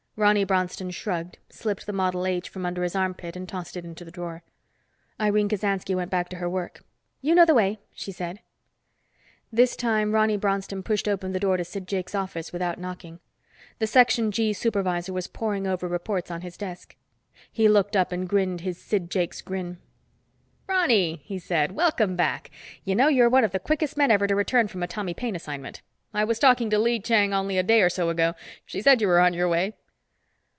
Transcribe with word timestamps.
Ronny 0.17 0.43
Bronston 0.43 0.91
shrugged, 0.91 1.39
slipped 1.49 1.85
the 1.87 1.93
Model 1.93 2.27
H 2.27 2.47
from 2.49 2.63
under 2.65 2.83
his 2.83 2.95
armpit 2.97 3.35
and 3.37 3.47
tossed 3.49 3.75
it 3.77 3.85
into 3.85 4.03
the 4.05 4.11
drawer. 4.11 4.43
Irene 5.19 5.47
Kasansky 5.49 5.95
went 5.95 6.11
back 6.11 6.27
to 6.29 6.35
her 6.35 6.49
work. 6.49 6.83
"You 7.21 7.33
know 7.33 7.45
the 7.45 7.55
way," 7.55 7.79
she 7.95 8.11
said. 8.11 8.41
This 9.53 9.75
time 9.77 10.11
Ronny 10.11 10.35
Bronston 10.37 10.83
pushed 10.83 11.07
open 11.07 11.31
the 11.31 11.39
door 11.39 11.55
to 11.57 11.63
Sid 11.63 11.87
Jakes' 11.87 12.13
office 12.13 12.51
without 12.53 12.77
knocking. 12.77 13.19
The 13.79 13.87
Section 13.87 14.31
G 14.33 14.51
supervisor 14.53 15.11
was 15.13 15.27
poring 15.27 15.65
over 15.65 15.87
reports 15.87 16.29
on 16.29 16.41
his 16.41 16.57
desk. 16.57 16.95
He 17.51 17.67
looked 17.69 17.95
up 17.95 18.11
and 18.11 18.29
grinned 18.29 18.61
his 18.61 18.77
Sid 18.79 19.09
Jakes' 19.09 19.41
grin. 19.41 19.79
"Ronny!" 20.67 21.21
he 21.23 21.39
said. 21.39 21.71
"Welcome 21.71 22.15
back. 22.17 22.51
You 22.83 22.95
know, 22.95 23.07
you're 23.07 23.29
one 23.29 23.45
of 23.45 23.53
the 23.53 23.59
quickest 23.59 23.95
men 23.97 24.11
ever 24.11 24.27
to 24.27 24.35
return 24.35 24.67
from 24.67 24.83
a 24.83 24.87
Tommy 24.87 25.13
Paine 25.15 25.37
assignment. 25.37 25.81
I 26.13 26.25
was 26.25 26.37
talking 26.37 26.69
to 26.69 26.77
Lee 26.77 26.99
Chang 26.99 27.33
only 27.33 27.57
a 27.57 27.63
day 27.63 27.81
or 27.81 27.89
so 27.89 28.09
ago. 28.09 28.33
She 28.65 28.81
said 28.81 28.99
you 29.01 29.07
were 29.07 29.19
on 29.21 29.33
your 29.33 29.47
way." 29.49 29.77